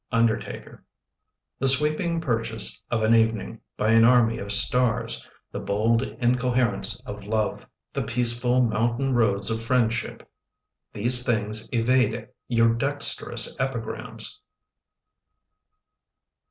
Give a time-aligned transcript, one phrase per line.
[0.11, 0.83] Undertaker
[1.59, 7.25] The sweeping purchase of an evening By an army of stars; The bold incoherence of
[7.25, 10.27] love; [S3] The peaceful mountain roads of friendship—
[10.95, 14.39] These things evade your dexterous epigrams!